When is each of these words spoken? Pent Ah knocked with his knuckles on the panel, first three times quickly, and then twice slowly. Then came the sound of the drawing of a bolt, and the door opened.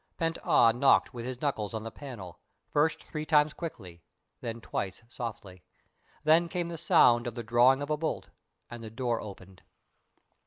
Pent 0.17 0.39
Ah 0.43 0.71
knocked 0.71 1.13
with 1.13 1.25
his 1.25 1.39
knuckles 1.43 1.75
on 1.75 1.83
the 1.83 1.91
panel, 1.91 2.39
first 2.71 3.03
three 3.03 3.23
times 3.23 3.53
quickly, 3.53 4.01
and 4.41 4.55
then 4.55 4.59
twice 4.59 5.03
slowly. 5.07 5.61
Then 6.23 6.49
came 6.49 6.69
the 6.69 6.77
sound 6.79 7.27
of 7.27 7.35
the 7.35 7.43
drawing 7.43 7.83
of 7.83 7.91
a 7.91 7.97
bolt, 7.97 8.29
and 8.67 8.83
the 8.83 8.89
door 8.89 9.21
opened. 9.21 9.61